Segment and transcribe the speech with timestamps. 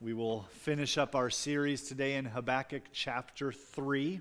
[0.00, 4.20] We will finish up our series today in Habakkuk chapter 3.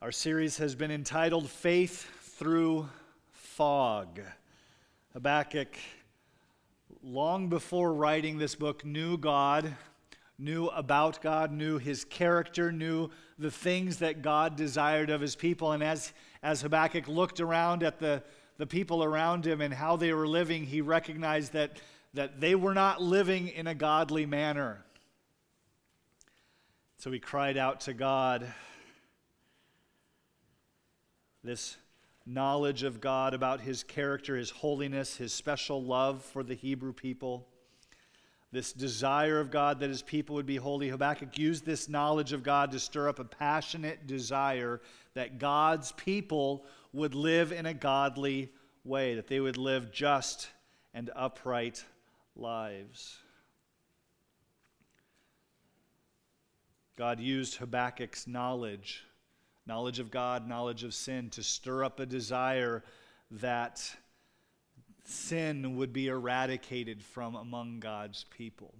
[0.00, 2.08] Our series has been entitled Faith
[2.38, 2.88] Through
[3.32, 4.20] Fog.
[5.14, 5.74] Habakkuk,
[7.02, 9.74] long before writing this book, knew God,
[10.38, 15.72] knew about God, knew his character, knew the things that God desired of his people.
[15.72, 16.12] And as,
[16.44, 18.22] as Habakkuk looked around at the,
[18.58, 21.80] the people around him and how they were living, he recognized that
[22.14, 24.84] that they were not living in a godly manner.
[26.98, 28.52] So he cried out to God.
[31.42, 31.76] This
[32.26, 37.46] knowledge of God about his character, his holiness, his special love for the Hebrew people,
[38.52, 40.88] this desire of God that his people would be holy.
[40.88, 44.80] Habakkuk used this knowledge of God to stir up a passionate desire
[45.14, 48.52] that God's people would live in a godly
[48.84, 50.48] way, that they would live just
[50.92, 51.84] and upright
[52.36, 53.18] lives.
[56.96, 59.04] God used Habakkuk's knowledge,
[59.66, 62.84] knowledge of God, knowledge of sin, to stir up a desire
[63.30, 63.96] that
[65.04, 68.74] sin would be eradicated from among God's people.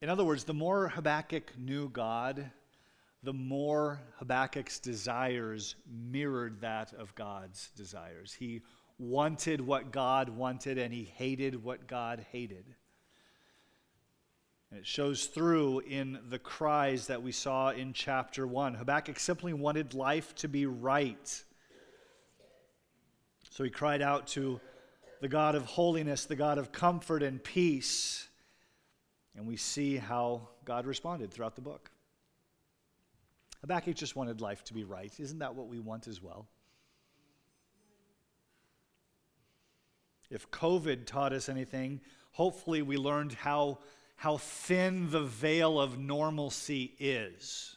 [0.00, 2.50] In other words, the more Habakkuk knew God,
[3.22, 8.32] the more Habakkuk's desires mirrored that of God's desires.
[8.32, 8.62] He
[8.98, 12.64] wanted what God wanted and he hated what God hated.
[14.70, 18.74] And it shows through in the cries that we saw in chapter 1.
[18.74, 21.44] Habakkuk simply wanted life to be right.
[23.50, 24.60] So he cried out to
[25.20, 28.28] the God of holiness, the God of comfort and peace.
[29.36, 31.90] And we see how God responded throughout the book.
[33.62, 35.12] Habakkuk just wanted life to be right.
[35.18, 36.46] Isn't that what we want as well?
[40.30, 42.00] If COVID taught us anything,
[42.32, 43.78] hopefully we learned how,
[44.16, 47.76] how thin the veil of normalcy is.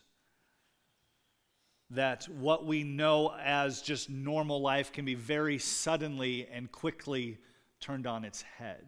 [1.89, 7.37] That what we know as just normal life can be very suddenly and quickly
[7.79, 8.85] turned on its head.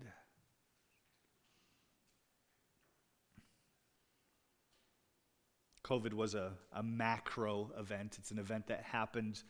[5.83, 8.15] COVID was a, a macro event.
[8.17, 9.43] It's an event that happened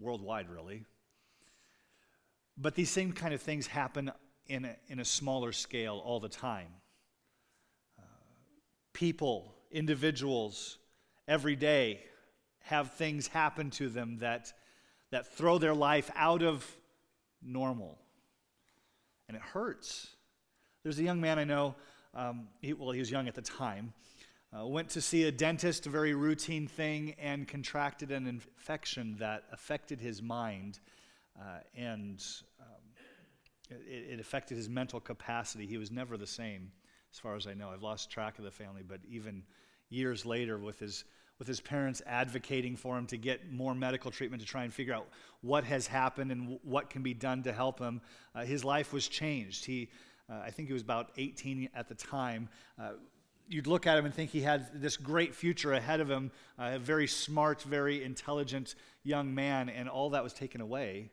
[0.00, 0.84] worldwide, really.
[2.56, 4.10] But these same kind of things happen
[4.46, 6.68] in a, in a smaller scale all the time.
[7.98, 8.02] Uh,
[8.92, 10.78] people, individuals,
[11.26, 12.00] every day
[12.60, 14.52] have things happen to them that,
[15.10, 16.76] that throw their life out of
[17.42, 17.98] normal.
[19.28, 20.08] And it hurts.
[20.82, 21.74] There's a young man I know,
[22.14, 23.92] um, he, well, he was young at the time,
[24.56, 29.44] uh, went to see a dentist, a very routine thing, and contracted an infection that
[29.52, 30.78] affected his mind
[31.38, 32.24] uh, and
[32.60, 32.66] um,
[33.70, 35.66] it, it, affected his mental capacity.
[35.66, 36.70] He was never the same,
[37.12, 37.70] as far as I know.
[37.70, 39.42] I've lost track of the family, but even
[39.88, 41.04] years later, with his
[41.38, 44.94] with his parents advocating for him to get more medical treatment to try and figure
[44.94, 45.08] out
[45.40, 48.00] what has happened and w- what can be done to help him,
[48.36, 49.64] uh, his life was changed.
[49.64, 49.88] He,
[50.30, 52.48] uh, I think he was about 18 at the time.
[52.80, 52.92] Uh,
[53.48, 56.78] you'd look at him and think he had this great future ahead of him, a
[56.78, 61.10] very smart, very intelligent young man, and all that was taken away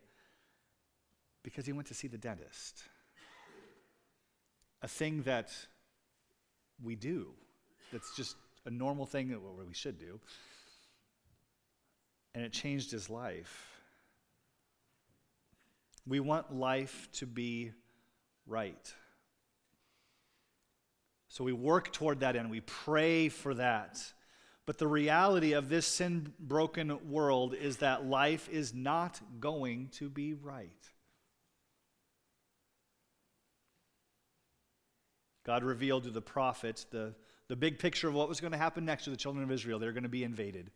[1.44, 2.84] because he went to see the dentist.
[4.82, 5.52] A thing that
[6.82, 7.28] we do,
[7.92, 8.36] that's just
[8.66, 10.20] a normal thing that we should do.
[12.36, 13.82] And it changed his life.
[16.08, 17.72] We want life to be
[18.48, 18.94] right.
[21.28, 24.02] So we work toward that and we pray for that.
[24.66, 30.10] But the reality of this sin broken world is that life is not going to
[30.10, 30.90] be right.
[35.50, 37.12] God revealed to the prophets the,
[37.48, 39.80] the big picture of what was going to happen next to the children of Israel.
[39.80, 40.70] They're going to be invaded.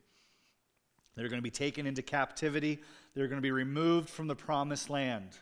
[1.16, 2.80] They're going to be taken into captivity.
[3.14, 5.38] They're going to be removed from the promised land.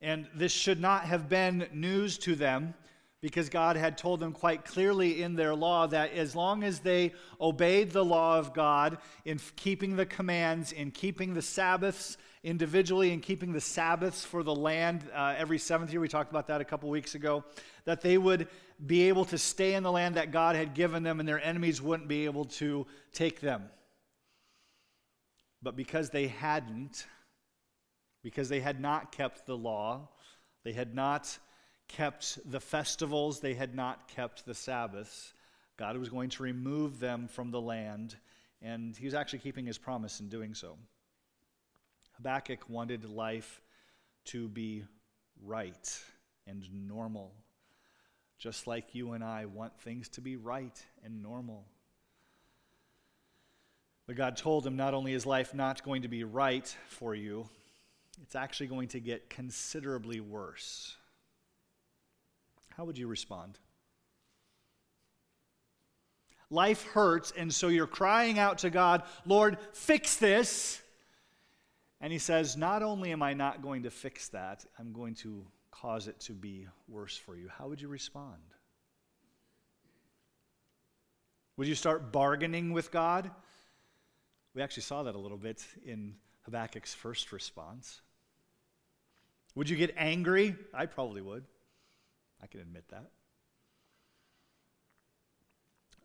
[0.00, 2.74] And this should not have been news to them
[3.22, 7.14] because God had told them quite clearly in their law that as long as they
[7.40, 13.20] obeyed the law of God in keeping the commands, in keeping the Sabbaths individually, in
[13.20, 16.64] keeping the Sabbaths for the land uh, every seventh year, we talked about that a
[16.64, 17.44] couple weeks ago,
[17.84, 18.48] that they would
[18.84, 21.80] be able to stay in the land that God had given them and their enemies
[21.80, 23.64] wouldn't be able to take them.
[25.62, 27.06] But because they hadn't,
[28.22, 30.08] because they had not kept the law,
[30.64, 31.38] they had not
[31.86, 35.32] kept the festivals, they had not kept the Sabbaths,
[35.76, 38.16] God was going to remove them from the land,
[38.60, 40.76] and he was actually keeping his promise in doing so.
[42.22, 43.60] Habakkuk wanted life
[44.26, 44.84] to be
[45.44, 46.00] right.
[46.46, 47.32] and normal.
[48.38, 51.64] Just like you and I want things to be right and normal.
[54.06, 57.48] But God told him not only is life not going to be right for you,
[58.22, 60.96] it's actually going to get considerably worse.
[62.76, 63.58] How would you respond?
[66.50, 70.81] Life hurts, and so you're crying out to God, Lord, fix this.
[72.02, 75.46] And He says, Not only am I not going to fix that, I'm going to
[75.70, 77.48] cause it to be worse for you.
[77.48, 78.42] How would you respond?
[81.56, 83.30] Would you start bargaining with God?
[84.54, 88.00] We actually saw that a little bit in Habakkuk's first response.
[89.54, 90.56] Would you get angry?
[90.74, 91.44] I probably would.
[92.42, 93.10] I can admit that.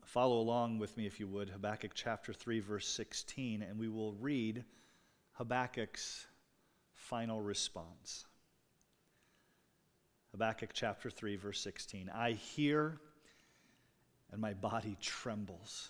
[0.05, 4.13] Follow along with me, if you would, Habakkuk chapter 3, verse 16, and we will
[4.13, 4.63] read
[5.37, 6.25] Habakkuk's
[6.95, 8.25] final response.
[10.31, 12.09] Habakkuk chapter 3, verse 16.
[12.13, 12.97] I hear,
[14.31, 15.89] and my body trembles.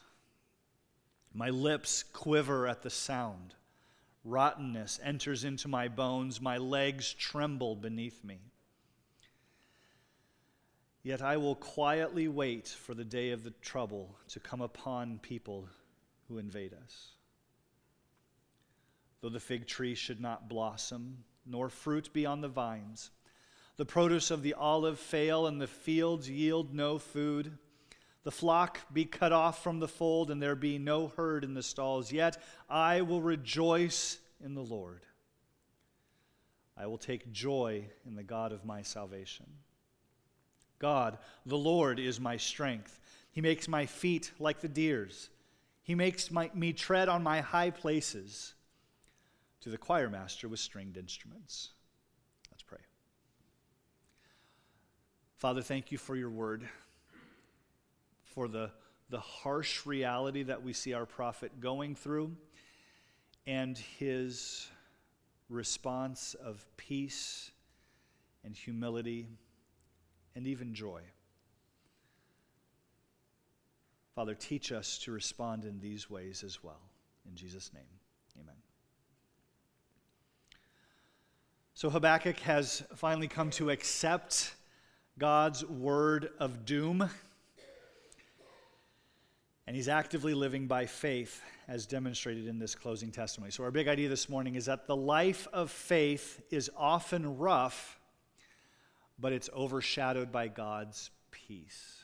[1.33, 3.55] My lips quiver at the sound.
[4.23, 6.41] Rottenness enters into my bones.
[6.41, 8.39] My legs tremble beneath me.
[11.03, 15.69] Yet I will quietly wait for the day of the trouble to come upon people
[16.27, 17.16] who invade us.
[19.21, 23.11] Though the fig tree should not blossom, nor fruit be on the vines,
[23.77, 27.57] the produce of the olive fail, and the fields yield no food,
[28.23, 31.63] the flock be cut off from the fold, and there be no herd in the
[31.63, 32.11] stalls.
[32.11, 32.37] Yet
[32.69, 35.05] I will rejoice in the Lord.
[36.75, 39.45] I will take joy in the God of my salvation.
[40.79, 42.99] God, the Lord, is my strength.
[43.31, 45.29] He makes my feet like the deer's.
[45.81, 48.53] He makes my, me tread on my high places.
[49.67, 51.71] To the choir master with stringed instruments.
[52.49, 52.79] Let's pray.
[55.35, 56.65] Father, thank you for your word
[58.23, 58.71] for the,
[59.09, 62.37] the harsh reality that we see our prophet going through
[63.45, 64.69] and his
[65.49, 67.51] response of peace
[68.45, 69.27] and humility
[70.33, 71.01] and even joy.
[74.15, 76.79] Father, teach us to respond in these ways as well.
[77.29, 77.83] In Jesus' name,
[78.41, 78.55] amen.
[81.77, 84.55] So Habakkuk has finally come to accept
[85.19, 87.07] God's word of doom
[89.67, 93.51] and he's actively living by faith, as demonstrated in this closing testimony.
[93.51, 97.99] So, our big idea this morning is that the life of faith is often rough,
[99.19, 102.01] but it's overshadowed by God's peace.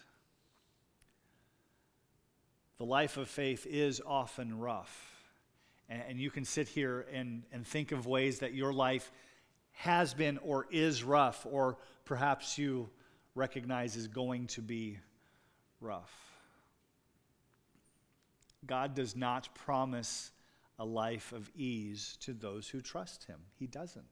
[2.78, 5.10] The life of faith is often rough.
[5.90, 9.12] And, you can sit here and, and think of ways that your life
[9.74, 12.90] has been or is rough, or perhaps you
[13.36, 14.98] recognize is going to be
[15.82, 16.14] rough.
[18.66, 20.32] God does not promise
[20.80, 23.40] a life of ease to those who trust Him.
[23.60, 24.06] He doesn't.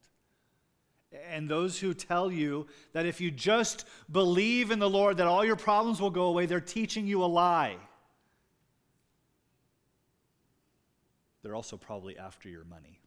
[1.30, 5.44] And those who tell you that if you just believe in the Lord, that all
[5.44, 7.78] your problems will go away, they're teaching you a lie.
[11.44, 13.00] They're also probably after your money.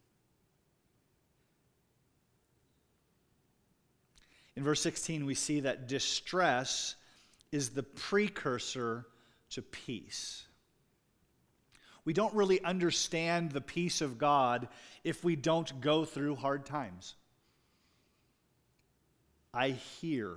[4.56, 6.94] In verse 16, we see that distress
[7.50, 9.06] is the precursor
[9.50, 10.44] to peace.
[12.04, 14.68] We don't really understand the peace of God
[15.02, 17.14] if we don't go through hard times.
[19.52, 20.36] I hear,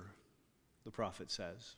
[0.84, 1.76] the prophet says.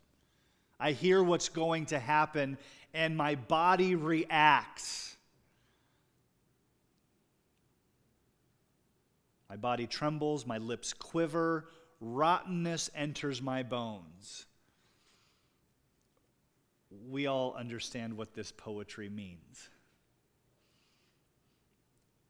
[0.78, 2.56] I hear what's going to happen,
[2.94, 5.16] and my body reacts.
[9.48, 11.66] My body trembles, my lips quiver,
[12.00, 14.46] rottenness enters my bones.
[17.08, 19.68] We all understand what this poetry means.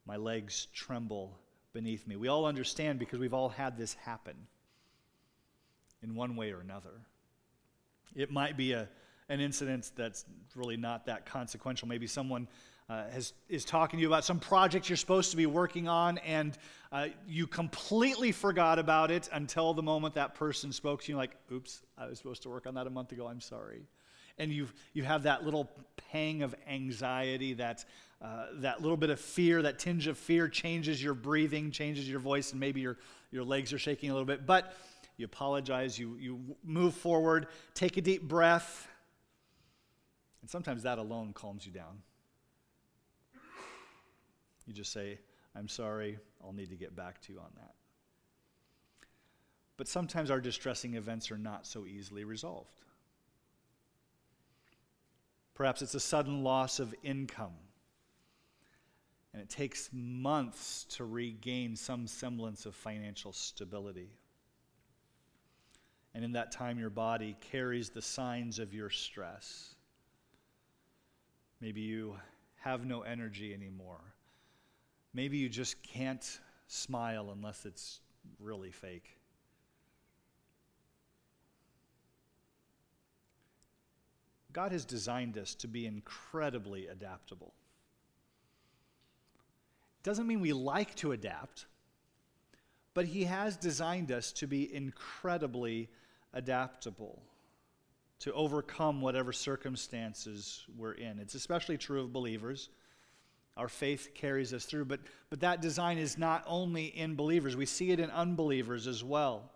[0.05, 1.39] My legs tremble
[1.73, 2.17] beneath me.
[2.17, 4.35] We all understand because we've all had this happen
[6.03, 7.03] in one way or another.
[8.15, 8.89] It might be a,
[9.29, 10.25] an incident that's
[10.57, 11.87] really not that consequential.
[11.87, 12.49] Maybe someone
[12.91, 16.19] uh, has, is talking to you about some project you're supposed to be working on,
[16.19, 16.59] and
[16.91, 21.37] uh, you completely forgot about it until the moment that person spoke to you, like,
[21.53, 23.87] oops, I was supposed to work on that a month ago, I'm sorry.
[24.39, 25.71] And you you have that little
[26.11, 27.85] pang of anxiety that
[28.21, 32.21] uh, that little bit of fear, that tinge of fear changes your breathing, changes your
[32.21, 32.99] voice, and maybe your,
[33.31, 34.47] your legs are shaking a little bit.
[34.47, 34.75] But
[35.17, 38.89] you apologize, you, you move forward, take a deep breath,
[40.41, 42.03] and sometimes that alone calms you down.
[44.71, 45.19] You just say,
[45.57, 47.75] I'm sorry, I'll need to get back to you on that.
[49.77, 52.83] But sometimes our distressing events are not so easily resolved.
[55.55, 57.57] Perhaps it's a sudden loss of income,
[59.33, 64.13] and it takes months to regain some semblance of financial stability.
[66.15, 69.75] And in that time, your body carries the signs of your stress.
[71.61, 72.15] Maybe you
[72.61, 74.15] have no energy anymore.
[75.13, 78.01] Maybe you just can't smile unless it's
[78.39, 79.17] really fake.
[84.53, 87.53] God has designed us to be incredibly adaptable.
[90.03, 91.67] Doesn't mean we like to adapt,
[92.95, 95.89] but He has designed us to be incredibly
[96.33, 97.23] adaptable,
[98.21, 101.19] to overcome whatever circumstances we're in.
[101.19, 102.71] It's especially true of believers.
[103.61, 107.67] Our faith carries us through, but, but that design is not only in believers, we
[107.67, 109.53] see it in unbelievers as well.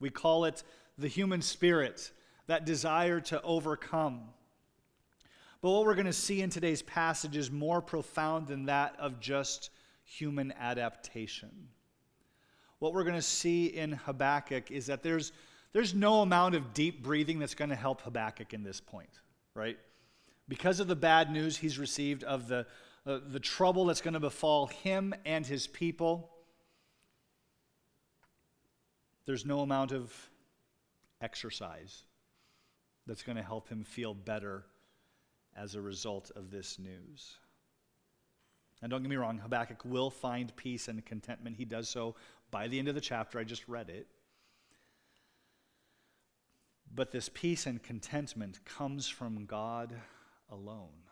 [0.00, 0.64] We call it
[0.98, 2.10] the human spirit,
[2.48, 4.22] that desire to overcome.
[5.62, 9.20] But what we're going to see in today's passage is more profound than that of
[9.20, 9.70] just
[10.02, 11.68] human adaptation.
[12.80, 15.30] What we're going to see in Habakkuk is that there's
[15.72, 19.20] there's no amount of deep breathing that's going to help Habakkuk in this point,
[19.54, 19.76] right?
[20.48, 22.64] Because of the bad news he's received, of the,
[23.04, 26.30] the trouble that's going to befall him and his people,
[29.26, 30.12] there's no amount of
[31.20, 32.02] exercise
[33.06, 34.64] that's going to help him feel better
[35.56, 37.36] as a result of this news.
[38.82, 41.56] And don't get me wrong, Habakkuk will find peace and contentment.
[41.56, 42.16] He does so
[42.50, 43.38] by the end of the chapter.
[43.38, 44.06] I just read it.
[46.94, 49.94] But this peace and contentment comes from God
[50.50, 51.03] alone.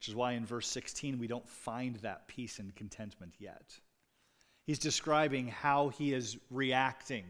[0.00, 3.78] Which is why in verse 16 we don't find that peace and contentment yet.
[4.64, 7.24] He's describing how he is reacting.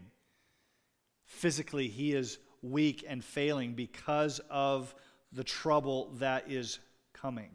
[1.25, 4.95] Physically, he is weak and failing because of
[5.33, 6.79] the trouble that is
[7.11, 7.49] coming.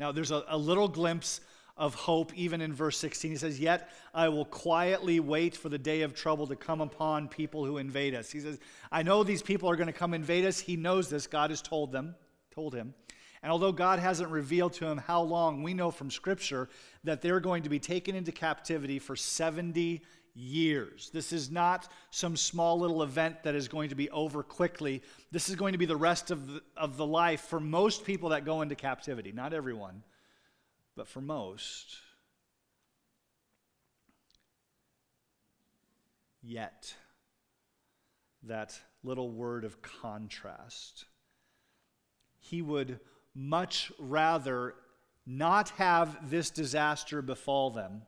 [0.00, 1.40] Now, there's a, a little glimpse
[1.76, 3.30] of hope, even in verse 16.
[3.30, 7.28] He says, Yet I will quietly wait for the day of trouble to come upon
[7.28, 8.32] people who invade us.
[8.32, 8.58] He says,
[8.90, 10.58] I know these people are going to come invade us.
[10.58, 11.28] He knows this.
[11.28, 12.16] God has told them,
[12.50, 12.92] told him.
[13.42, 16.68] And although God hasn't revealed to him how long, we know from Scripture
[17.04, 20.02] that they're going to be taken into captivity for 70
[20.34, 21.10] years.
[21.12, 25.02] This is not some small little event that is going to be over quickly.
[25.30, 28.30] This is going to be the rest of the, of the life for most people
[28.30, 29.32] that go into captivity.
[29.32, 30.02] Not everyone,
[30.96, 31.96] but for most,
[36.42, 36.94] yet,
[38.42, 41.06] that little word of contrast.
[42.38, 43.00] He would
[43.40, 44.74] much rather
[45.24, 48.02] not have this disaster befall them.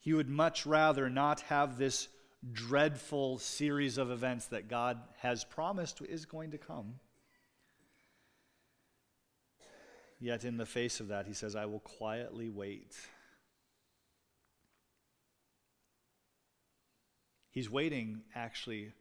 [0.00, 2.08] He would much rather not have this
[2.52, 6.94] dreadful series of events that God has promised is going to come.
[10.18, 12.96] Yet, in the face of that, he says, I will quietly wait.
[17.50, 18.92] He's waiting, actually,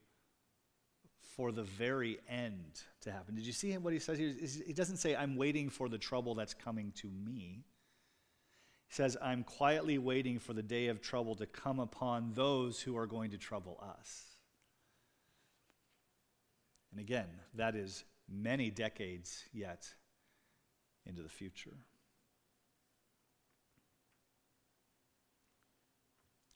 [1.35, 3.35] for the very end to happen.
[3.35, 4.17] Did you see what he says?
[4.17, 4.33] Here?
[4.65, 7.63] He doesn't say, I'm waiting for the trouble that's coming to me.
[8.87, 12.97] He says, I'm quietly waiting for the day of trouble to come upon those who
[12.97, 14.25] are going to trouble us.
[16.91, 19.87] And again, that is many decades yet
[21.05, 21.77] into the future.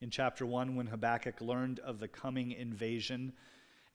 [0.02, 3.32] In chapter 1, when Habakkuk learned of the coming invasion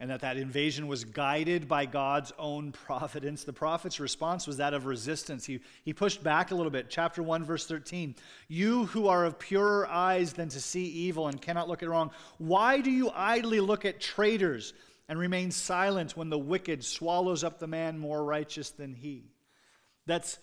[0.01, 4.73] and that that invasion was guided by God's own providence, the prophet's response was that
[4.73, 5.45] of resistance.
[5.45, 6.87] He, he pushed back a little bit.
[6.89, 8.15] Chapter 1, verse 13
[8.47, 12.13] You who are of purer eyes than to see evil and cannot look at wrong,
[12.39, 14.73] why do you idly look at traitors
[15.09, 19.33] and remain silent when the wicked swallows up the man more righteous than he?
[20.07, 20.39] That's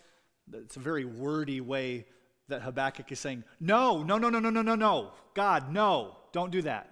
[0.54, 2.06] it's a very wordy way
[2.50, 5.12] that Habakkuk is saying, No, no, no, no, no, no, no, no.
[5.34, 6.90] God, no, don't do that.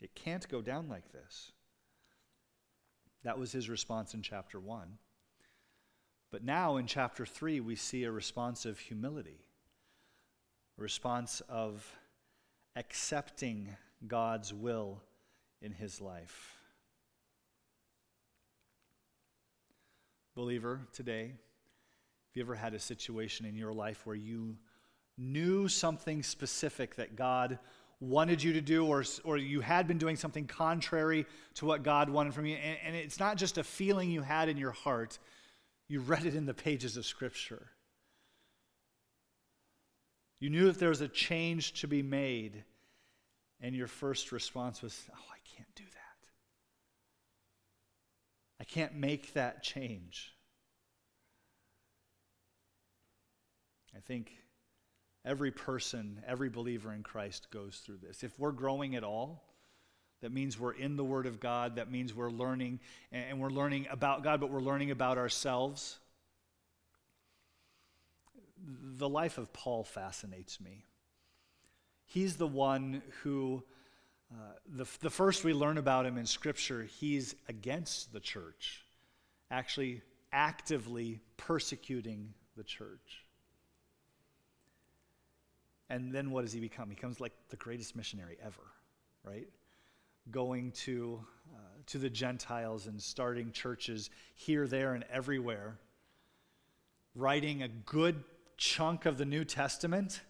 [0.00, 1.52] It can't go down like this.
[3.24, 4.98] That was his response in chapter 1.
[6.30, 9.46] But now in chapter 3, we see a response of humility,
[10.78, 11.90] a response of
[12.74, 13.76] accepting
[14.06, 15.02] God's will
[15.62, 16.56] in his life.
[20.36, 24.54] believer, today, have you ever had a situation in your life where you
[25.16, 27.58] knew something specific that God
[28.00, 32.10] wanted you to do, or, or you had been doing something contrary to what God
[32.10, 32.56] wanted from you?
[32.56, 35.18] And, and it's not just a feeling you had in your heart,
[35.88, 37.68] You read it in the pages of Scripture.
[40.40, 42.64] You knew that there was a change to be made,
[43.60, 46.28] and your first response was, Oh, I can't do that.
[48.60, 50.32] I can't make that change.
[53.96, 54.32] I think
[55.26, 58.22] every person, every believer in Christ goes through this.
[58.22, 59.42] If we're growing at all,
[60.22, 61.76] that means we're in the Word of God.
[61.76, 62.80] That means we're learning,
[63.12, 65.98] and we're learning about God, but we're learning about ourselves.
[68.96, 70.84] The life of Paul fascinates me.
[72.06, 73.64] He's the one who,
[74.32, 78.84] uh, the, the first we learn about him in Scripture, he's against the church,
[79.50, 80.02] actually
[80.32, 83.25] actively persecuting the church.
[85.88, 86.88] And then what does he become?
[86.88, 88.62] He becomes like the greatest missionary ever,
[89.24, 89.48] right?
[90.30, 91.20] Going to,
[91.54, 95.78] uh, to the Gentiles and starting churches here, there, and everywhere.
[97.14, 98.24] Writing a good
[98.56, 100.20] chunk of the New Testament.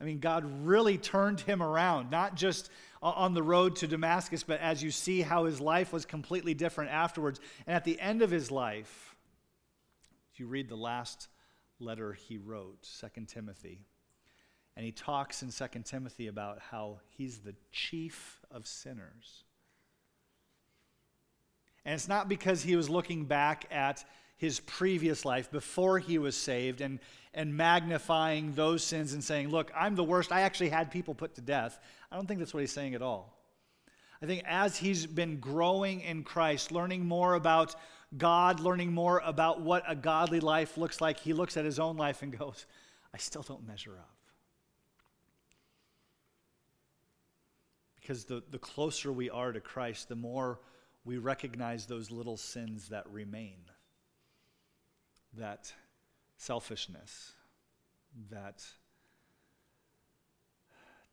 [0.00, 2.70] I mean, God really turned him around, not just
[3.00, 6.90] on the road to Damascus, but as you see how his life was completely different
[6.90, 7.38] afterwards.
[7.66, 9.14] And at the end of his life,
[10.32, 11.28] if you read the last
[11.78, 13.86] letter he wrote, 2 Timothy,
[14.76, 19.44] and he talks in 2 Timothy about how he's the chief of sinners.
[21.84, 24.04] And it's not because he was looking back at
[24.36, 27.00] his previous life before he was saved and,
[27.34, 30.32] and magnifying those sins and saying, Look, I'm the worst.
[30.32, 31.78] I actually had people put to death.
[32.10, 33.36] I don't think that's what he's saying at all.
[34.22, 37.74] I think as he's been growing in Christ, learning more about
[38.16, 41.96] God, learning more about what a godly life looks like, he looks at his own
[41.96, 42.66] life and goes,
[43.12, 44.21] I still don't measure up.
[48.02, 50.58] Because the, the closer we are to Christ, the more
[51.04, 53.56] we recognize those little sins that remain
[55.38, 55.72] that
[56.36, 57.32] selfishness,
[58.30, 58.62] that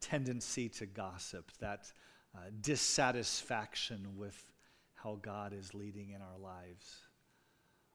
[0.01, 1.91] tendency to gossip, that
[2.35, 4.51] uh, dissatisfaction with
[4.95, 7.03] how God is leading in our lives.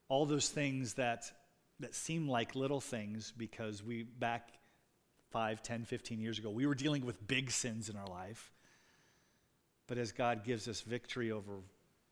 [0.08, 1.30] All those things that,
[1.80, 4.48] that seem like little things because we, back
[5.30, 8.53] 5, 10, 15 years ago, we were dealing with big sins in our life.
[9.86, 11.60] But as God gives us victory over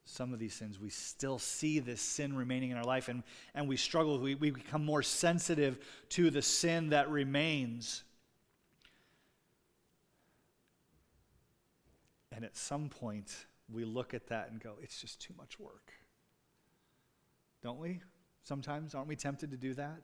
[0.05, 3.23] some of these sins, we still see this sin remaining in our life and,
[3.55, 4.19] and we struggle.
[4.19, 5.79] We, we become more sensitive
[6.11, 8.05] to the sin that remains.
[12.35, 15.93] And at some point, we look at that and go, it's just too much work.
[17.63, 18.01] Don't we?
[18.43, 20.03] Sometimes, aren't we tempted to do that?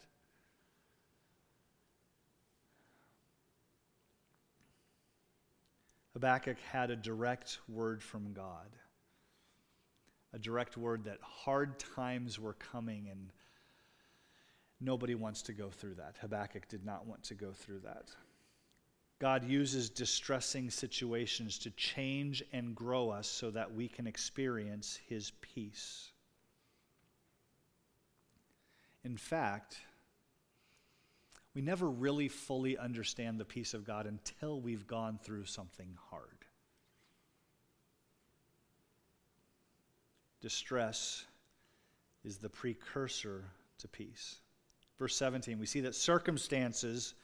[6.18, 8.74] Habakkuk had a direct word from God,
[10.32, 13.30] a direct word that hard times were coming and
[14.80, 16.16] nobody wants to go through that.
[16.20, 18.10] Habakkuk did not want to go through that.
[19.20, 25.30] God uses distressing situations to change and grow us so that we can experience His
[25.40, 26.10] peace.
[29.04, 29.76] In fact,
[31.58, 36.44] we never really fully understand the peace of God until we've gone through something hard.
[40.40, 41.26] Distress
[42.24, 43.42] is the precursor
[43.78, 44.36] to peace.
[45.00, 47.14] Verse 17, we see that circumstances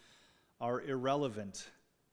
[0.61, 1.69] are irrelevant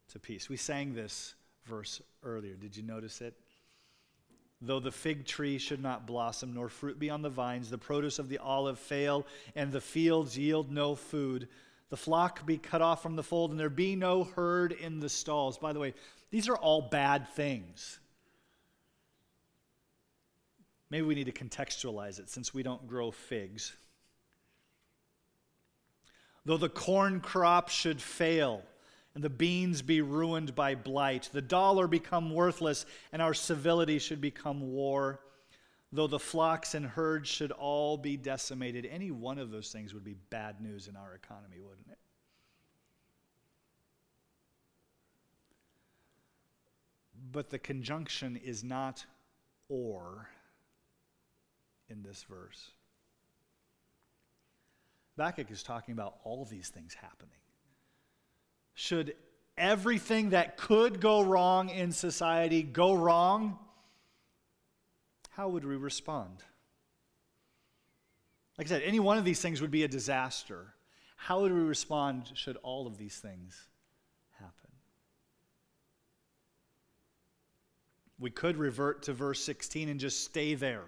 [0.10, 0.48] to peace.
[0.48, 1.34] We sang this
[1.66, 2.54] verse earlier.
[2.54, 3.34] Did you notice it?
[4.62, 8.20] Though the fig tree should not blossom, nor fruit be on the vines, the produce
[8.20, 11.48] of the olive fail, and the fields yield no food,
[11.92, 15.10] the flock be cut off from the fold, and there be no herd in the
[15.10, 15.58] stalls.
[15.58, 15.94] By the way,
[16.32, 18.00] these are all bad things.
[20.90, 23.74] Maybe we need to contextualize it since we don't grow figs.
[26.46, 28.64] Though the corn crop should fail,
[29.14, 34.22] and the beans be ruined by blight, the dollar become worthless, and our civility should
[34.22, 35.20] become war
[35.92, 40.04] though the flocks and herds should all be decimated, any one of those things would
[40.04, 41.98] be bad news in our economy, wouldn't it?
[47.32, 49.06] But the conjunction is not
[49.70, 50.30] or
[51.90, 52.72] in this verse.
[55.16, 57.36] Habakkuk is talking about all these things happening.
[58.74, 59.16] Should
[59.58, 63.60] everything that could go wrong in society go wrong?
[65.32, 66.44] How would we respond?
[68.58, 70.74] Like I said, any one of these things would be a disaster.
[71.16, 73.68] How would we respond should all of these things
[74.40, 74.70] happen?
[78.20, 80.84] We could revert to verse 16 and just stay there,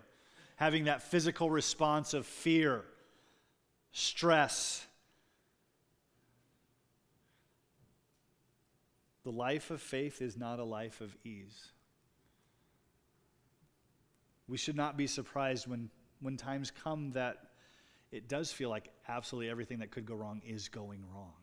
[0.58, 2.84] having that physical response of fear,
[3.92, 4.86] stress.
[9.24, 11.72] The life of faith is not a life of ease.
[14.48, 17.38] We should not be surprised when, when times come that
[18.12, 21.34] it does feel like absolutely everything that could go wrong is going wrong.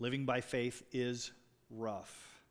[0.00, 1.30] Living by faith is
[1.70, 2.42] rough.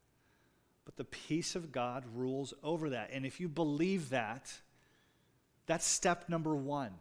[0.85, 3.09] But the peace of God rules over that.
[3.11, 4.51] And if you believe that,
[5.65, 6.91] that's step number one.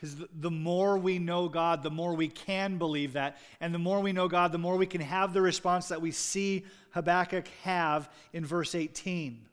[0.00, 3.36] Because the more we know God, the more we can believe that.
[3.60, 6.10] And the more we know God, the more we can have the response that we
[6.10, 9.44] see Habakkuk have in verse 18.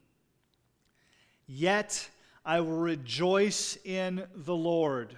[1.47, 2.09] Yet
[2.45, 5.17] I will rejoice in the Lord.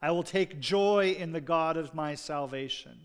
[0.00, 2.98] I will take joy in the God of my salvation.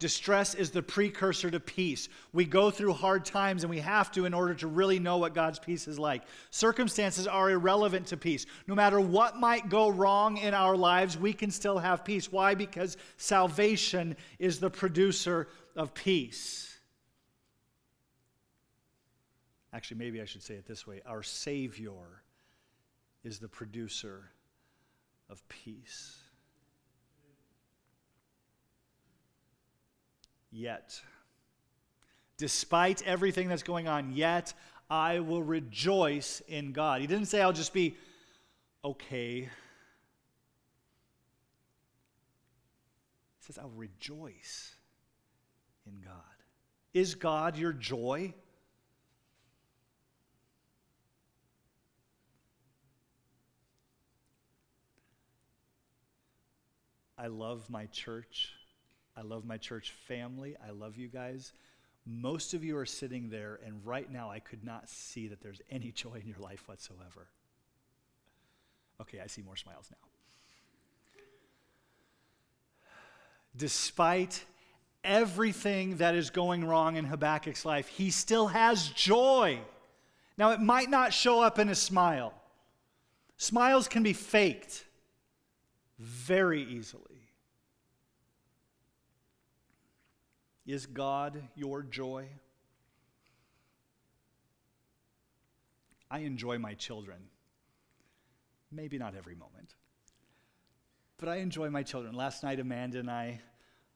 [0.00, 2.08] Distress is the precursor to peace.
[2.32, 5.34] We go through hard times and we have to in order to really know what
[5.34, 6.22] God's peace is like.
[6.50, 8.46] Circumstances are irrelevant to peace.
[8.66, 12.32] No matter what might go wrong in our lives, we can still have peace.
[12.32, 12.54] Why?
[12.54, 16.80] Because salvation is the producer of peace.
[19.74, 22.22] Actually, maybe I should say it this way our Savior
[23.22, 24.30] is the producer
[25.28, 26.19] of peace.
[30.52, 31.00] Yet,
[32.36, 34.52] despite everything that's going on, yet
[34.88, 37.00] I will rejoice in God.
[37.00, 37.96] He didn't say I'll just be
[38.84, 39.42] okay.
[39.42, 39.48] He
[43.40, 44.74] says I'll rejoice
[45.86, 46.14] in God.
[46.92, 48.34] Is God your joy?
[57.16, 58.54] I love my church.
[59.16, 60.56] I love my church family.
[60.66, 61.52] I love you guys.
[62.06, 65.60] Most of you are sitting there, and right now I could not see that there's
[65.70, 67.28] any joy in your life whatsoever.
[69.00, 69.96] Okay, I see more smiles now.
[73.56, 74.44] Despite
[75.02, 79.58] everything that is going wrong in Habakkuk's life, he still has joy.
[80.36, 82.32] Now, it might not show up in a smile.
[83.36, 84.84] Smiles can be faked
[85.98, 87.09] very easily.
[90.66, 92.28] Is God your joy?
[96.10, 97.18] I enjoy my children.
[98.72, 99.74] Maybe not every moment,
[101.18, 102.14] but I enjoy my children.
[102.14, 103.40] Last night, Amanda and I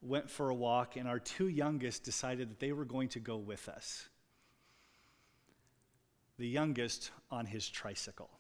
[0.03, 3.37] went for a walk, and our two youngest decided that they were going to go
[3.37, 4.09] with us.
[6.39, 8.31] The youngest on his tricycle.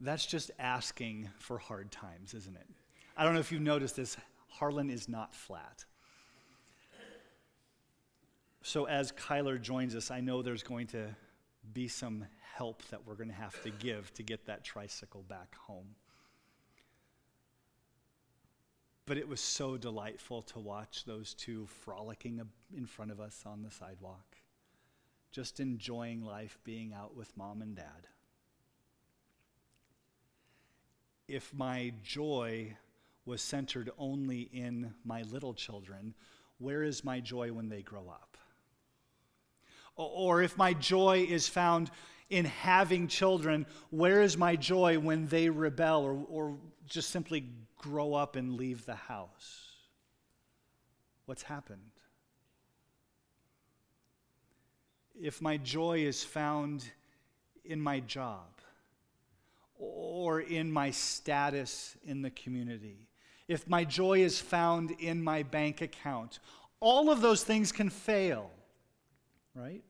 [0.00, 2.66] That's just asking for hard times, isn't it?
[3.16, 4.16] I don't know if you've noticed this.
[4.58, 5.84] Harlan is not flat.
[8.62, 11.14] So, as Kyler joins us, I know there's going to
[11.72, 15.54] be some help that we're going to have to give to get that tricycle back
[15.54, 15.94] home.
[19.04, 22.40] But it was so delightful to watch those two frolicking
[22.76, 24.36] in front of us on the sidewalk,
[25.30, 28.08] just enjoying life being out with mom and dad.
[31.28, 32.76] If my joy
[33.26, 36.14] was centered only in my little children,
[36.58, 38.36] where is my joy when they grow up?
[39.96, 41.90] Or if my joy is found
[42.28, 48.14] in having children, where is my joy when they rebel or, or just simply grow
[48.14, 49.70] up and leave the house?
[51.24, 51.80] What's happened?
[55.18, 56.84] If my joy is found
[57.64, 58.60] in my job
[59.78, 63.08] or in my status in the community,
[63.48, 66.40] if my joy is found in my bank account.
[66.80, 68.50] All of those things can fail,
[69.54, 69.82] right?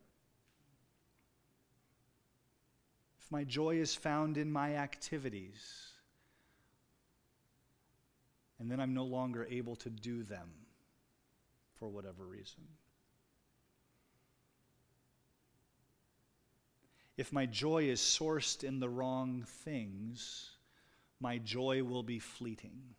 [3.20, 5.88] If my joy is found in my activities,
[8.58, 10.48] and then I'm no longer able to do them
[11.74, 12.62] for whatever reason.
[17.16, 20.50] If my joy is sourced in the wrong things,
[21.18, 22.94] my joy will be fleeting.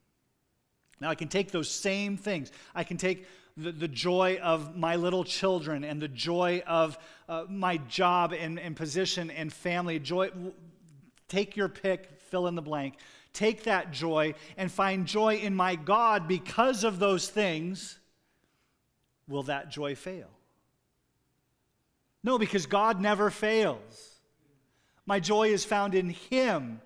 [0.99, 2.51] Now, I can take those same things.
[2.73, 7.45] I can take the, the joy of my little children and the joy of uh,
[7.49, 9.99] my job and, and position and family.
[9.99, 10.31] Joy,
[11.27, 12.95] take your pick, fill in the blank.
[13.33, 17.99] Take that joy and find joy in my God because of those things.
[19.27, 20.29] Will that joy fail?
[22.23, 24.15] No, because God never fails.
[25.05, 26.81] My joy is found in Him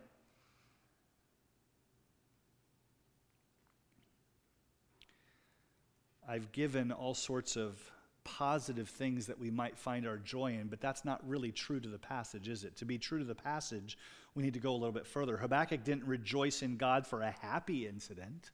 [6.32, 7.76] I've given all sorts of
[8.24, 11.90] positive things that we might find our joy in, but that's not really true to
[11.90, 12.78] the passage, is it?
[12.78, 13.98] To be true to the passage,
[14.34, 15.36] we need to go a little bit further.
[15.36, 18.52] Habakkuk didn't rejoice in God for a happy incident.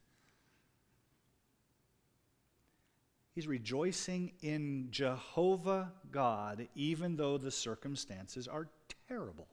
[3.36, 8.70] He's rejoicing in Jehovah God, even though the circumstances are
[9.08, 9.48] terrible.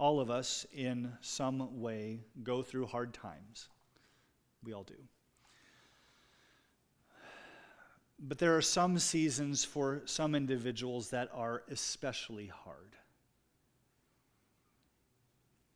[0.00, 3.68] All of us, in some way, go through hard times.
[4.64, 4.94] We all do.
[8.18, 12.96] But there are some seasons for some individuals that are especially hard,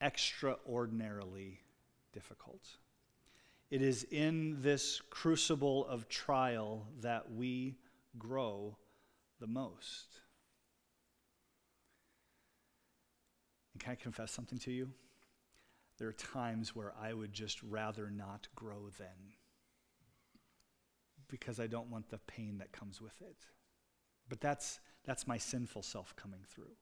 [0.01, 1.61] extraordinarily
[2.15, 2.67] difficult.
[3.71, 7.77] It is in this crucible of trial that we
[8.19, 8.79] grow
[9.39, 10.21] the most.
[13.85, 14.89] Can I confess something to you?
[15.99, 19.35] There are times where I would just rather not grow then
[21.29, 23.37] because I don't want the pain that comes with it.
[24.29, 26.73] But that's, that's my sinful self coming through.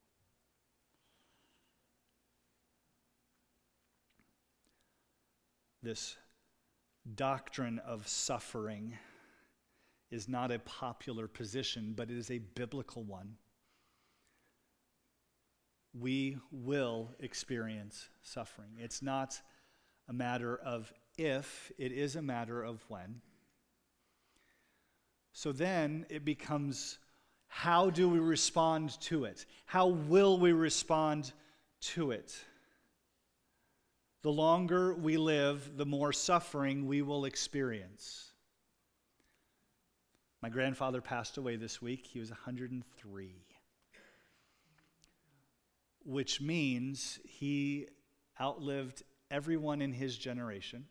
[5.82, 6.16] This
[7.16, 8.96] doctrine of suffering
[10.12, 13.38] is not a popular position, but it is a biblical one.
[15.98, 18.70] We will experience suffering.
[18.78, 19.40] It's not
[20.09, 23.20] a matter of if, it is a matter of when.
[25.33, 26.98] So then it becomes
[27.48, 29.44] how do we respond to it?
[29.66, 31.33] How will we respond
[31.83, 32.35] to it?
[34.22, 38.33] The longer we live, the more suffering we will experience.
[40.40, 42.07] My grandfather passed away this week.
[42.07, 43.44] He was 103,
[46.04, 47.88] which means he
[48.40, 50.86] outlived everyone in his generation.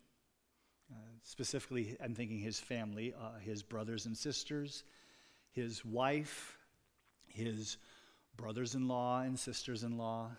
[0.91, 4.83] Uh, specifically, I'm thinking his family, uh, his brothers and sisters,
[5.51, 6.57] his wife,
[7.27, 7.77] his
[8.35, 10.31] brothers in law and sisters in law.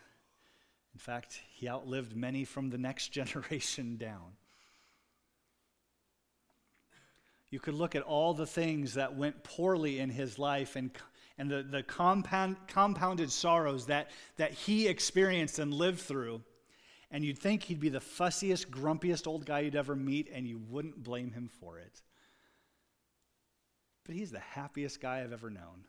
[0.95, 4.37] In fact, he outlived many from the next generation down.
[7.51, 10.91] You could look at all the things that went poorly in his life and,
[11.39, 16.43] and the, the compound, compounded sorrows that, that he experienced and lived through
[17.13, 20.59] and you'd think he'd be the fussiest, grumpiest old guy you'd ever meet, and you
[20.71, 22.01] wouldn't blame him for it.
[24.05, 25.85] But he's the happiest guy I've ever known.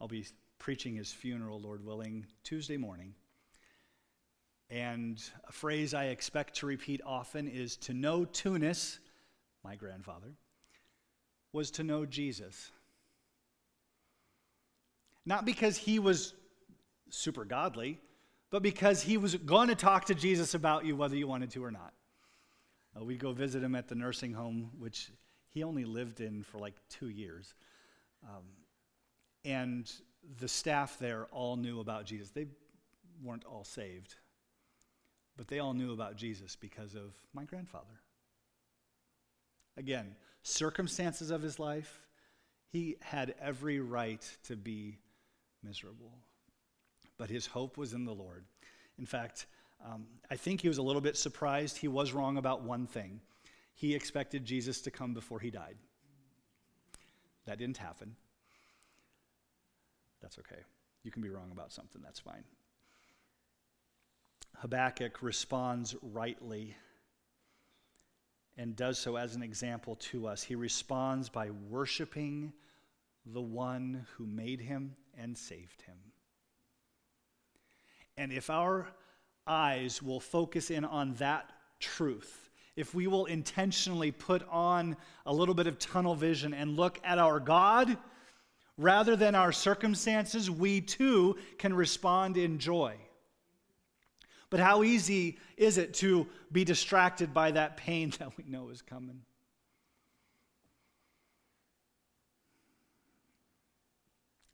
[0.00, 0.24] I'll be
[0.58, 3.14] preaching his funeral, Lord willing, Tuesday morning.
[4.70, 9.00] And a phrase I expect to repeat often is to know Tunis,
[9.64, 10.36] my grandfather,
[11.56, 12.70] was to know Jesus.
[15.24, 16.34] Not because he was
[17.08, 17.98] super godly,
[18.50, 21.64] but because he was going to talk to Jesus about you whether you wanted to
[21.64, 21.94] or not.
[22.94, 25.10] Uh, we'd go visit him at the nursing home, which
[25.48, 27.54] he only lived in for like two years.
[28.22, 28.44] Um,
[29.46, 29.90] and
[30.38, 32.30] the staff there all knew about Jesus.
[32.32, 32.48] They
[33.24, 34.14] weren't all saved,
[35.38, 38.02] but they all knew about Jesus because of my grandfather.
[39.78, 40.14] Again,
[40.46, 42.00] circumstances of his life,
[42.70, 44.98] he had every right to be
[45.62, 46.12] miserable.
[47.18, 48.44] But his hope was in the Lord.
[48.98, 49.46] In fact,
[49.84, 51.78] um, I think he was a little bit surprised.
[51.78, 53.20] He was wrong about one thing.
[53.74, 55.76] He expected Jesus to come before he died.
[57.46, 58.16] That didn't happen.
[60.22, 60.62] That's okay.
[61.02, 62.44] You can be wrong about something, that's fine.
[64.56, 66.74] Habakkuk responds rightly
[68.58, 70.42] and does so as an example to us.
[70.42, 72.52] He responds by worshiping
[73.24, 75.96] the one who made him and saved him.
[78.16, 78.88] And if our
[79.46, 85.54] eyes will focus in on that truth, if we will intentionally put on a little
[85.54, 87.96] bit of tunnel vision and look at our God
[88.78, 92.96] rather than our circumstances, we too can respond in joy.
[94.48, 98.82] But how easy is it to be distracted by that pain that we know is
[98.82, 99.22] coming?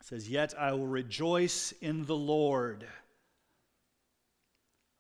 [0.00, 2.86] It says, Yet I will rejoice in the Lord.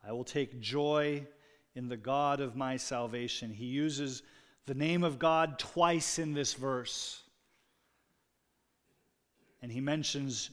[0.06, 1.26] I will take joy
[1.74, 3.50] in the God of my salvation.
[3.50, 4.22] He uses
[4.66, 7.22] the name of God twice in this verse.
[9.62, 10.50] And he mentions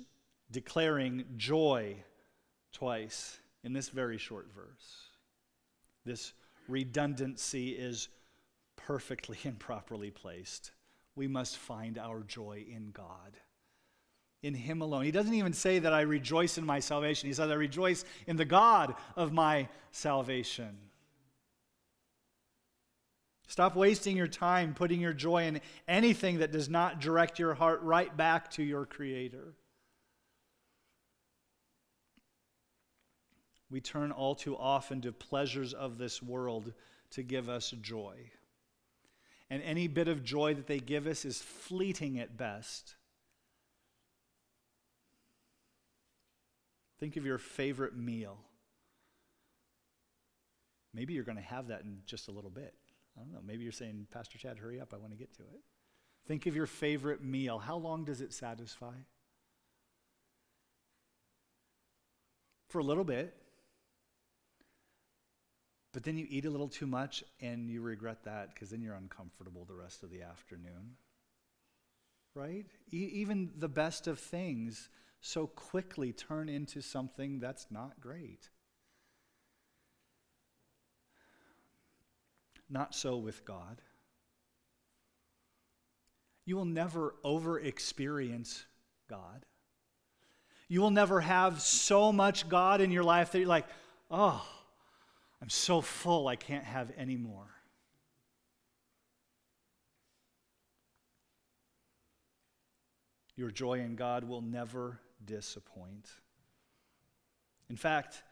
[0.52, 1.96] declaring joy
[2.72, 5.08] twice in this very short verse.
[6.06, 6.34] This
[6.68, 8.10] redundancy is
[8.76, 10.72] perfectly and properly placed.
[11.16, 13.38] We must find our joy in God
[14.42, 15.04] in Him alone.
[15.04, 17.28] He doesn't even say that I rejoice in my salvation.
[17.28, 20.78] He says, I rejoice in the God of my salvation.
[23.48, 27.82] Stop wasting your time putting your joy in anything that does not direct your heart
[27.82, 29.56] right back to your Creator.
[33.72, 36.74] We turn all too often to pleasures of this world
[37.12, 38.32] to give us joy.
[39.50, 42.96] And any bit of joy that they give us is fleeting at best.
[47.00, 48.38] Think of your favorite meal.
[50.94, 52.74] Maybe you're going to have that in just a little bit.
[53.18, 53.42] I don't know.
[53.46, 54.94] Maybe you're saying, Pastor Chad, hurry up.
[54.94, 55.62] I want to get to it.
[56.28, 57.60] Think of your favorite meal.
[57.60, 58.94] How long does it satisfy?
[62.70, 63.36] For a little bit.
[65.92, 68.96] But then you eat a little too much and you regret that because then you're
[68.96, 70.96] uncomfortable the rest of the afternoon.
[72.36, 72.66] Right?
[72.94, 74.90] E- even the best of things
[75.22, 78.50] so quickly turn into something that's not great.
[82.70, 83.82] Not so with God.
[86.46, 88.66] You will never over experience
[89.10, 89.46] God.
[90.68, 93.68] You will never have so much God in your life that you're like,
[94.12, 94.48] oh,
[95.42, 97.48] I'm so full, I can't have any more.
[103.36, 106.10] Your joy in God will never disappoint.
[107.70, 108.24] In fact,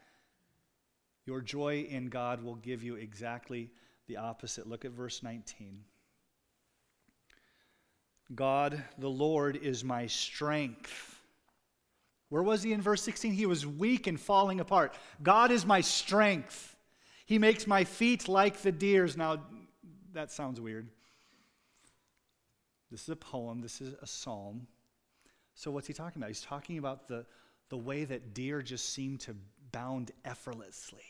[1.24, 3.70] your joy in God will give you exactly
[4.06, 4.68] the opposite.
[4.68, 5.84] Look at verse 19.
[8.34, 11.22] God, the Lord, is my strength.
[12.28, 13.32] Where was he in verse 16?
[13.32, 14.94] He was weak and falling apart.
[15.22, 16.76] God is my strength.
[17.28, 19.14] He makes my feet like the deer's.
[19.14, 19.42] Now,
[20.14, 20.88] that sounds weird.
[22.90, 24.66] This is a poem, this is a psalm.
[25.52, 26.28] So, what's he talking about?
[26.28, 27.26] He's talking about the,
[27.68, 29.36] the way that deer just seem to
[29.72, 31.04] bound effortlessly.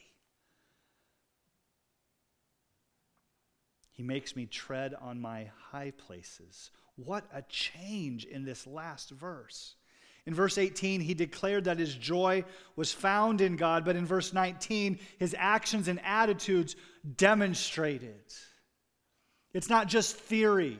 [3.92, 6.72] He makes me tread on my high places.
[6.96, 9.76] What a change in this last verse.
[10.28, 12.44] In verse 18, he declared that his joy
[12.76, 16.76] was found in God, but in verse 19, his actions and attitudes
[17.16, 18.36] demonstrate it.
[19.54, 20.78] It's not just theory.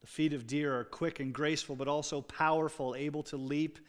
[0.00, 3.80] The feet of deer are quick and graceful, but also powerful, able to leap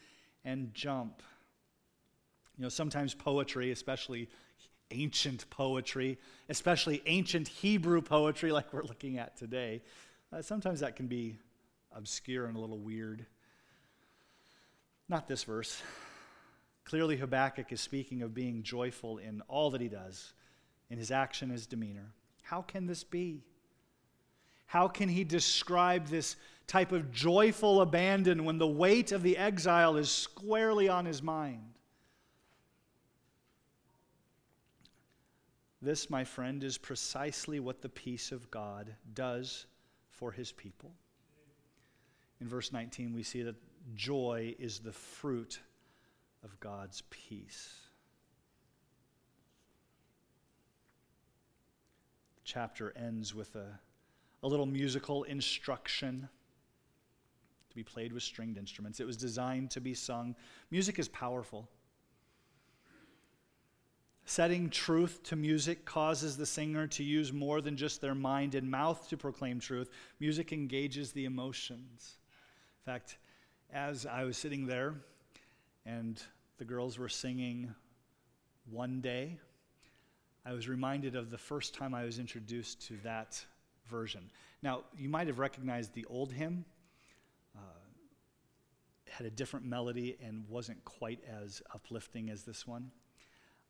[0.44, 1.22] and jump.
[2.58, 4.28] You know, sometimes poetry, especially
[4.90, 6.18] ancient poetry,
[6.50, 9.80] especially ancient Hebrew poetry like we're looking at today.
[10.32, 11.38] Uh, sometimes that can be
[11.94, 13.24] obscure and a little weird.
[15.08, 15.80] Not this verse.
[16.84, 20.32] Clearly, Habakkuk is speaking of being joyful in all that he does,
[20.90, 22.12] in his action, his demeanor.
[22.42, 23.42] How can this be?
[24.66, 29.96] How can he describe this type of joyful abandon when the weight of the exile
[29.96, 31.74] is squarely on his mind?
[35.80, 39.66] This, my friend, is precisely what the peace of God does
[40.16, 40.92] for his people.
[42.40, 43.56] In verse 19, we see that
[43.94, 45.60] joy is the fruit
[46.42, 47.74] of God's peace.
[52.36, 53.78] The chapter ends with a,
[54.42, 56.28] a little musical instruction
[57.70, 59.00] to be played with stringed instruments.
[59.00, 60.36] It was designed to be sung.
[60.70, 61.68] Music is powerful.
[64.26, 68.70] Setting truth to music causes the singer to use more than just their mind and
[68.70, 69.90] mouth to proclaim truth.
[70.18, 72.16] Music engages the emotions.
[72.80, 73.18] In fact,
[73.72, 74.94] as I was sitting there
[75.84, 76.22] and
[76.56, 77.74] the girls were singing
[78.70, 79.38] One Day,
[80.46, 83.44] I was reminded of the first time I was introduced to that
[83.90, 84.30] version.
[84.62, 86.64] Now, you might have recognized the old hymn.
[87.54, 87.60] Uh,
[89.10, 92.90] had a different melody and wasn't quite as uplifting as this one.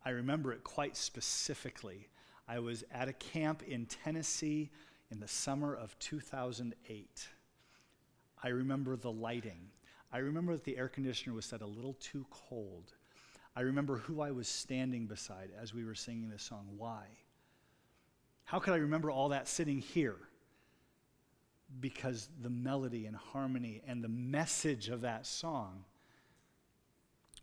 [0.05, 2.09] I remember it quite specifically.
[2.47, 4.71] I was at a camp in Tennessee
[5.11, 7.29] in the summer of 2008.
[8.43, 9.71] I remember the lighting.
[10.13, 12.93] I remember that the air conditioner was set a little too cold.
[13.57, 16.67] I remember who I was standing beside as we were singing this song.
[16.77, 17.05] Why?
[18.45, 20.17] How could I remember all that sitting here?
[21.81, 25.85] Because the melody and harmony and the message of that song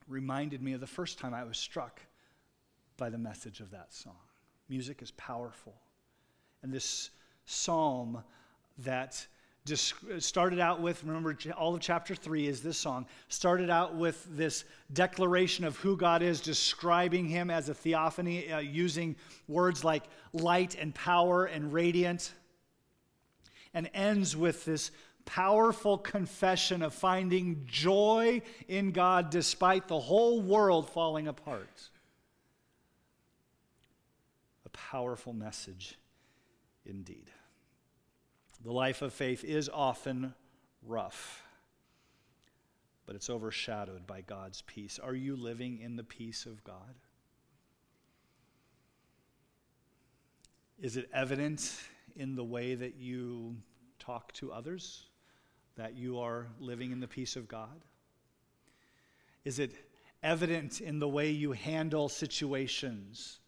[0.08, 2.02] reminded me of the first time I was struck
[3.02, 4.14] by the message of that song.
[4.70, 5.74] Music is powerful.
[6.62, 7.10] And this
[7.46, 8.24] psalm
[8.78, 9.26] that
[9.66, 14.24] just started out with, remember, all of chapter 3 is this song, started out with
[14.38, 19.16] this declaration of who God is, describing him as a theophany, uh, using
[19.48, 22.34] words like light and power and radiant,
[23.74, 24.92] and ends with this
[25.26, 31.90] powerful confession of finding joy in God despite the whole world falling apart.
[34.74, 35.98] Powerful message
[36.86, 37.30] indeed.
[38.64, 40.34] The life of faith is often
[40.86, 41.44] rough,
[43.06, 45.00] but it's overshadowed by God's peace.
[45.00, 46.96] Are you living in the peace of God?
[50.80, 51.76] Is it evident
[52.16, 53.56] in the way that you
[54.00, 55.06] talk to others
[55.76, 57.84] that you are living in the peace of God?
[59.46, 59.72] Is it
[60.24, 63.40] evident in the way you handle situations,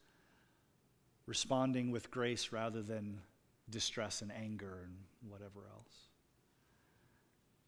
[1.26, 3.20] responding with grace rather than
[3.70, 4.96] distress and anger and
[5.30, 6.08] whatever else?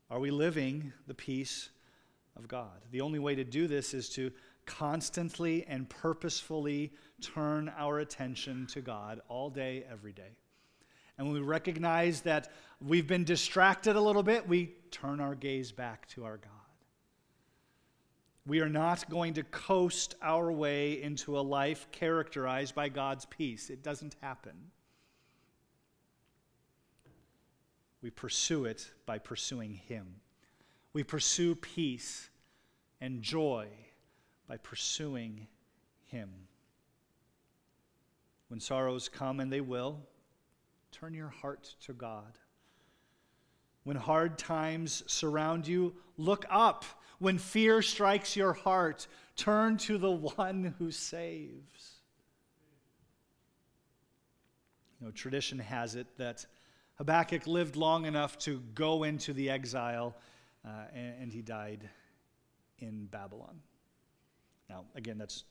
[0.10, 1.70] Are we living the peace
[2.36, 2.86] of God?
[2.91, 4.32] The only way to do this is to
[4.66, 6.91] constantly and purposefully
[7.22, 10.38] turn our attention to God all day, every day.
[11.18, 12.51] And when we recognize that
[12.82, 16.51] we've been distracted a little bit, we turn our gaze back to our God.
[18.48, 23.72] We are not going to coast our way into a life characterized by God's peace.
[23.72, 24.54] It doesn't happen.
[28.04, 30.18] We pursue it by pursuing Him.
[30.93, 32.30] We pursue peace
[33.02, 33.68] and joy
[34.48, 35.48] by pursuing
[36.06, 36.30] Him.
[38.48, 40.00] When sorrows come, and they will,
[40.91, 42.38] turn your heart to God.
[43.86, 46.86] When hard times surround you, look up.
[47.20, 51.95] When fear strikes your heart, turn to the one who saves.
[54.99, 56.45] You know, tradition has it that
[56.95, 60.16] Habakkuk lived long enough to go into the exile,
[60.66, 61.89] uh, and, and he died
[62.80, 63.59] in Babylon.
[64.70, 65.43] Now, again, that's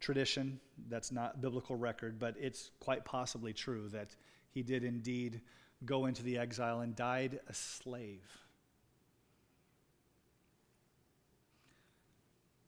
[0.00, 4.14] tradition, that's not biblical record, but it's quite possibly true that
[4.50, 5.40] he did indeed
[5.84, 8.22] go into the exile and died a slave.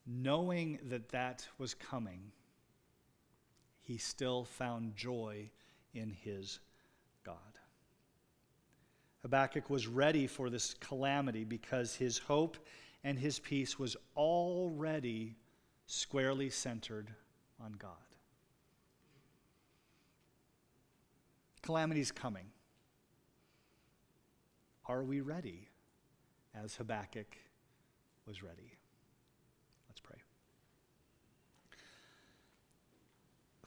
[0.07, 2.30] Knowing that that was coming,
[3.82, 5.50] he still found joy
[5.94, 6.61] in his
[7.24, 7.36] God.
[9.22, 12.57] Habakkuk was ready for this calamity because his hope
[13.02, 15.36] and his peace was already
[15.86, 17.12] squarely centered
[17.61, 17.90] on God.
[21.62, 22.46] Calamity's coming.
[24.86, 25.68] Are we ready
[26.54, 27.36] as Habakkuk
[28.26, 28.72] was ready?
[29.88, 30.18] Let's pray.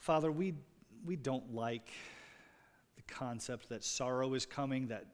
[0.00, 0.54] Father, we,
[1.04, 1.90] we don't like
[2.96, 5.04] the concept that sorrow is coming, that,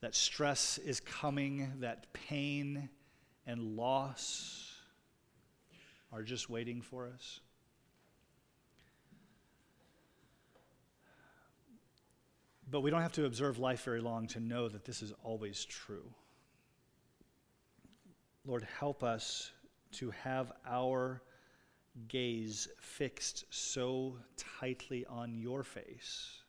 [0.00, 2.90] that stress is coming, that pain
[3.46, 4.74] and loss
[6.12, 7.40] are just waiting for us.
[12.70, 15.64] But we don't have to observe life very long to know that this is always
[15.64, 16.12] true.
[18.44, 19.50] Lord, help us
[19.92, 21.22] to have our
[22.08, 24.16] gaze fixed so
[24.60, 26.40] tightly on your face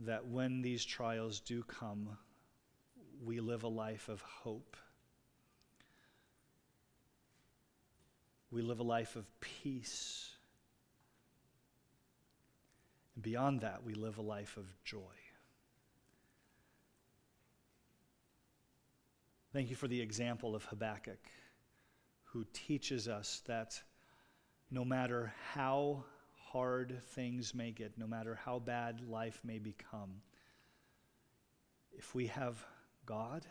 [0.00, 2.16] that when these trials do come,
[3.24, 4.76] we live a life of hope.
[8.50, 10.30] We live a life of peace.
[13.14, 15.00] And beyond that, we live a life of joy.
[19.52, 21.30] Thank you for the example of Habakkuk,
[22.34, 23.80] who teaches us that
[24.68, 26.04] no matter how
[26.50, 30.10] hard things may get, no matter how bad life may become,
[31.92, 32.58] if we have
[33.06, 33.46] God,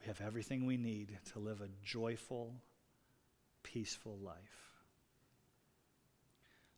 [0.00, 2.54] we have everything we need to live a joyful,
[3.62, 4.72] peaceful life.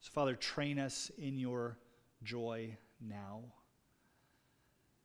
[0.00, 1.78] So, Father, train us in your
[2.24, 3.42] joy now.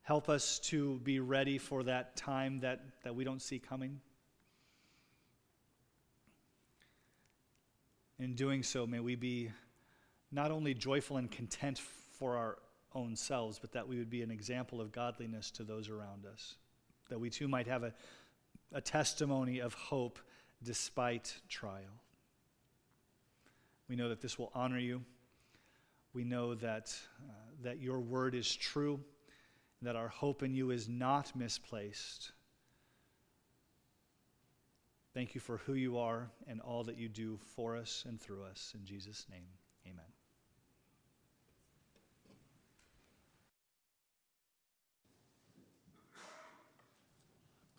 [0.01, 3.99] Help us to be ready for that time that, that we don't see coming.
[8.22, 9.49] In doing so, may we be
[10.32, 12.59] not only joyful and content for our
[12.93, 16.53] own selves, but that we would be an example of godliness to those around us.
[17.09, 17.91] That we too might have a,
[18.74, 20.19] a testimony of hope
[20.61, 21.99] despite trial.
[23.89, 25.01] We know that this will honor you.
[26.13, 26.95] We know that,
[27.28, 28.99] uh, that your word is true,
[29.82, 32.34] that our hope in you is not misplaced.
[35.14, 38.43] Thank you for who you are and all that you do for us and through
[38.45, 38.74] us.
[38.80, 39.47] In Jesus' name,
[39.86, 40.05] amen.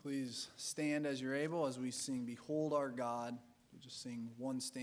[0.02, 3.38] Please stand as you're able as we sing Behold Our God.
[3.72, 4.80] We just sing one stanza.